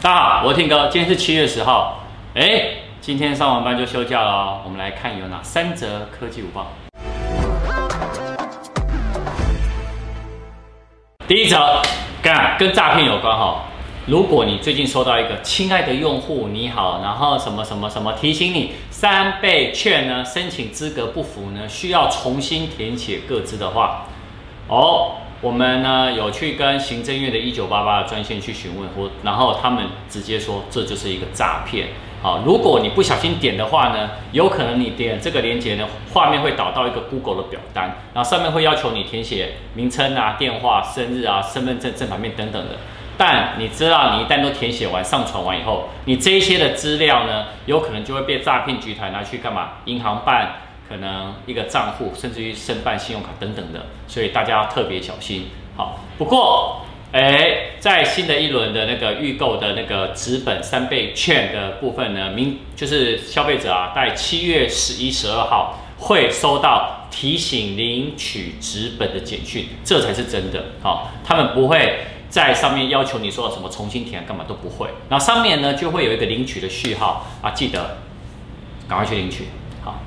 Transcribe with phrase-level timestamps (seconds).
[0.00, 2.04] 大家好，我是 Tim 哥，今天是七月十号。
[2.34, 4.60] 哎，今天上完班就休假了哦。
[4.64, 6.68] 我们来看有哪三则科技午报。
[11.26, 11.82] 第一则，
[12.22, 13.64] 跟跟诈骗有关哈。
[14.06, 24.06] 如果你最近收到一个“亲爱的用户你好”，然后什么什么什么提醒你三倍券呢，申请资格不符呢，需要重新填写个资的话，
[24.68, 25.16] 哦。
[25.40, 31.88] 我们呢有去跟行政院的一九八八的专线去询问，或然后他们直接说这就是一个诈骗。
[32.20, 42.78] 好，如果你不小心点的话呢，有可能你点这个链接呢，画面会导到一个 Google 的表单，然后上面会要求你填写名称啊、电话、生日啊、身份证正反面等等的。
[43.16, 49.74] 但你知道，你一旦都填写完、上传完以后，你这一些的资料呢，有可能就会被诈骗集团拿去干嘛？
[49.84, 50.62] 银行办。
[50.88, 55.48] 可能一个账户，甚至于申办信用卡等等的，所以大家要特别小心。
[55.76, 70.64] 好，不过，哎，在新的一轮的那个预购的那个纸本三倍券的部分呢，明就是消费者啊，在七月十一、十二号会收到提醒领取纸本的简讯，这才是真的。
[70.82, 77.98] 好，他们不会在上面要求你说什么重新填干嘛都不会，然后上面呢就会有一个领取的序号啊，记得
[78.88, 79.46] 赶快去领取。
[79.82, 80.00] 好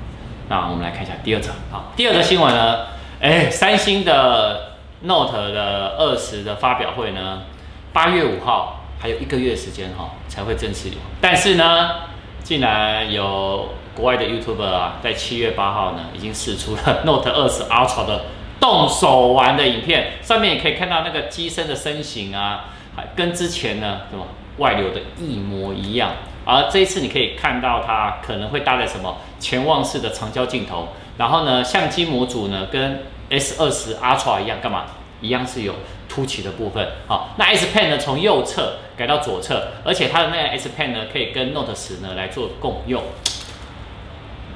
[0.48, 1.52] 那我们来看一下第二则。
[1.70, 2.86] 好，第二则新闻呢，
[3.20, 7.42] 哎，三星的 Note 的二十的发表会呢，
[7.92, 10.96] 八月五号还有一个月时间哈，才会正式有。
[11.20, 11.90] 但是呢，
[12.42, 18.24] 竟然有国外的 YouTuber 啊，在七月八号呢，已经释出了 Note 二十 Ultra 的
[18.60, 24.26] 动手玩的影片，上面也可以看到那个机身的身形啊，还跟之前呢，对吧？
[24.58, 26.12] 外流的一模一样，
[26.44, 34.84] 而这一次你可以看到它可能会搭载什么潜望式的长焦镜头，然后呢，相机模组呢跟 S 二十 Ultra 一样，干嘛？
[35.20, 35.74] 一样是有
[36.08, 36.86] 凸起的部分。
[37.06, 43.00] 好，那 S Pen 呢从右侧改到左侧，而且它的那个 S Pen 呢可以跟 Note 十呢来做共用。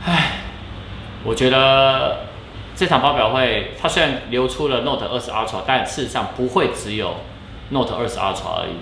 [0.05, 0.41] 唉，
[1.25, 2.27] 我觉得
[2.75, 7.15] 这场发表会它虽然流出了 Note 二十 Ultra，但事实上不会只有
[7.71, 8.77] Note 二十 Ultra 而已。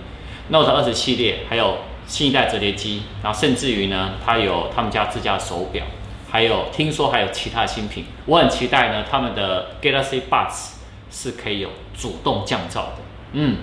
[0.49, 1.77] Note 二十系列，还有
[2.07, 5.85] 新一代折叠机，然后甚至于呢，它有他们家自家的手表，
[6.31, 10.73] 还有听说还有其他新品，我很期待呢，他们的 Galaxy Buds
[11.11, 12.97] 是可以有主动降噪的，
[13.33, 13.57] 嗯，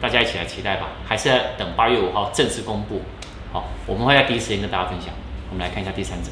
[0.00, 3.02] 大家一起来期待吧，还是要等八月五号正式公布，
[3.52, 5.08] 好，我们会在第一时间跟大家分享。
[5.50, 6.30] 我们来看一下第三者，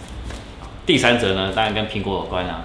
[0.84, 2.62] 第三者呢，当然跟苹果有关啊，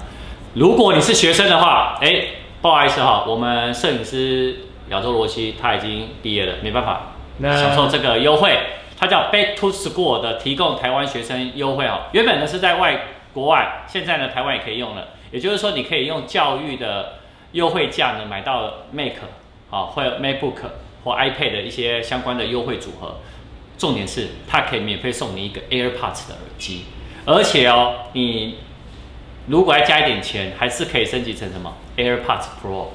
[0.53, 2.25] 如果你是学生的话，哎，
[2.61, 4.57] 不好意思哈，我们摄影师
[4.89, 7.07] 亚洲罗西他已经毕业了，没办法。
[7.41, 8.55] 享受这个优惠，
[9.01, 12.01] 它叫 Back to School 的提供台湾学生优惠哦。
[12.11, 13.01] 原本呢是在外
[13.33, 15.07] 国外，现在呢台湾也可以用了。
[15.31, 17.13] 也就是说，你可以用教育的
[17.53, 19.13] 优惠价呢买到 Mac
[19.71, 20.53] 好，或 MacBook
[21.03, 23.15] 或 iPad 的一些相关的优惠组合。
[23.75, 26.85] 重点是它可以免费送你一个 AirPods 的耳机，
[27.25, 28.59] 而且哦，你
[29.47, 32.89] 如果要加一点钱，还是可以升级成什么 AirPods Pro。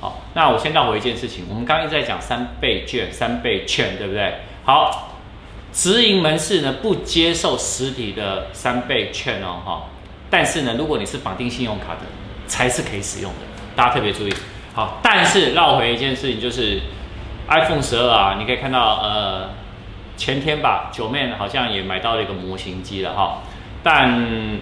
[0.00, 1.44] 好，那我先绕回一件事情。
[1.50, 4.36] 我们刚刚一直在讲三倍券，三倍券，对不对？
[4.64, 5.09] 好，
[5.72, 9.82] 直营门市呢不接受实体的三倍券哦，哈。
[10.28, 12.00] 但是呢，如果你是绑定信用卡的，
[12.46, 13.38] 才是可以使用的。
[13.74, 14.34] 大家特别注意。
[14.74, 16.80] 好，但是绕回一件事情，就是
[17.48, 19.50] iPhone 十二啊，你可以看到，呃，
[20.16, 23.42] 前天吧，九妹好像也买到了一个模型机了哈。
[23.82, 24.58] 但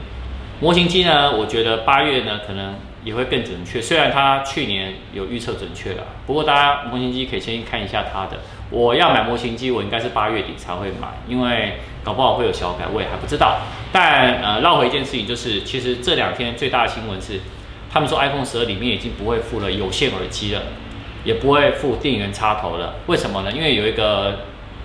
[0.60, 2.74] 模型机呢，我觉得八月呢可能。
[3.08, 8.40] 也会更准确，虽然它去年有预测准确了，不过大家模型机可以先看一下它的。
[8.68, 13.60] 我要买模型机，我应该是八月底才会买，因为搞不好会有小改，我也还不知道。
[13.90, 17.40] 但呃，绕回一件事情，就是其实这两天最大的新闻是，
[17.90, 20.60] 他们说 iPhone 十二里面已经不会附了有线耳机了，
[21.24, 22.96] 也不会附电源插头了。
[23.06, 23.50] 为什么呢？
[23.50, 24.40] 因为有一个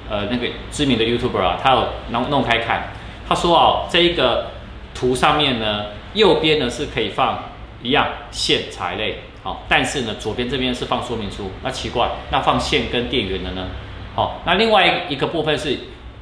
[0.10, 2.94] 呃那个知名的 YouTuber 啊，他有弄弄开看，
[3.28, 4.52] 他说哦，这一个
[4.96, 7.50] 图上面呢，右边呢是可以放。
[7.84, 13.68] 一样线材类好，但是呢，左边这边是放说明书，那奇怪，那放线跟电源的呢？
[14.16, 15.78] 好，那另外一个部分是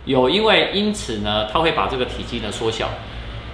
[0.05, 2.89] 有，因为因此呢，它会把这个体积呢缩小，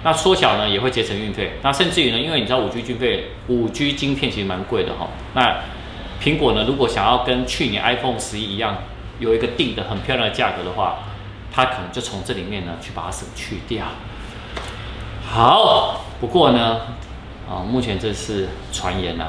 [0.04, 5.58] 那缩小呢也会节省运费，那甚至于呢，因为你知道五 G 运费，五 G 晶片其实蛮贵的哈，那
[6.22, 8.78] 苹果呢如果想要跟去年 iPhone 十一一样
[9.18, 11.00] 有一个定的很漂亮的价格的话，
[11.52, 13.84] 它可能就从这里面呢去把它省去掉。
[15.30, 16.80] 好，不过呢。
[17.48, 19.28] 啊，目前这是传言呐，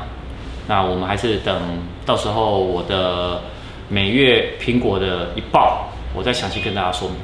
[0.67, 1.61] 那我们还是等
[2.05, 3.41] 到时候我的
[3.87, 7.17] 每月苹果的一报，我再详细跟大家说明。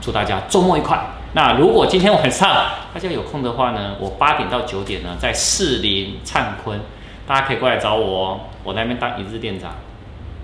[0.00, 1.00] 祝大家周末愉快。
[1.32, 2.48] 那如果今天晚上
[2.92, 6.80] 大家有空的话呢，我八点到九点呢在士林灿坤，
[7.24, 9.72] 大家可以过来找我哦，我在那边当一日店长。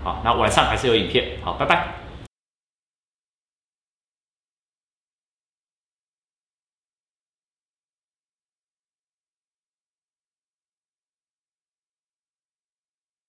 [0.04, 1.24] 好，那晚上还是有影片。
[1.42, 1.88] 好，拜拜。